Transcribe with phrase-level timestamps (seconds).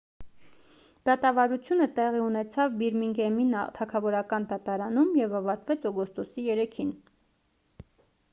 [1.09, 3.45] դատավարությունը տեղի ունեցավ բիրմինգհեմի
[3.77, 6.93] թագավորական դատարանում և ավարտվեց օգոստոսի 3-ին